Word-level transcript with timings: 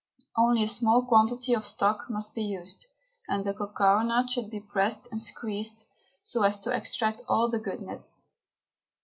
Only 0.35 0.63
a 0.63 0.67
small 0.67 1.05
quantity 1.05 1.53
of 1.53 1.63
stock 1.63 2.09
must 2.09 2.33
be 2.33 2.41
used, 2.41 2.87
and 3.27 3.45
the 3.45 3.53
cocoanut 3.53 4.31
should 4.31 4.49
be 4.49 4.59
pressed 4.59 5.05
and 5.11 5.21
squeezed, 5.21 5.83
so 6.23 6.41
as 6.41 6.59
to 6.61 6.75
extract 6.75 7.21
all 7.29 7.49
the 7.49 7.59
goodness. 7.59 8.23